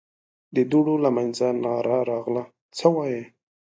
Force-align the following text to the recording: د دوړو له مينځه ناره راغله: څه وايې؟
د 0.55 0.57
دوړو 0.71 0.95
له 1.03 1.09
مينځه 1.15 1.47
ناره 1.63 1.97
راغله: 2.11 2.43
څه 2.77 2.85
وايې؟ 2.95 3.23